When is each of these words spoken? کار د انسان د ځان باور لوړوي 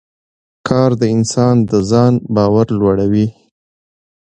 کار 0.67 0.91
د 1.01 1.03
انسان 1.15 1.55
د 1.69 1.71
ځان 1.89 2.13
باور 2.35 2.67
لوړوي 2.79 3.27